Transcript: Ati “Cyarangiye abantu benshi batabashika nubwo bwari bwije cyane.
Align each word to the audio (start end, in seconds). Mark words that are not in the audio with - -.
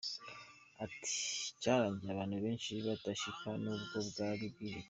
Ati 0.83 0.97
“Cyarangiye 1.61 2.11
abantu 2.13 2.35
benshi 2.45 2.71
batabashika 2.85 3.47
nubwo 3.63 3.97
bwari 4.09 4.45
bwije 4.53 4.69
cyane. 4.73 4.79